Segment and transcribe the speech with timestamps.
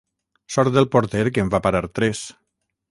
[0.55, 2.27] Sort del porter que en va parar tres!